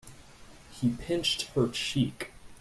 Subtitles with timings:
[0.71, 2.31] He pinched her cheek.